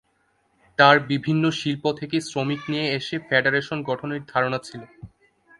[0.79, 4.81] তার বিভিন্ন শিল্প থেকে শ্রমিক নিয়ে এসে ফেডারেশন গঠনের ধারণা ছিল।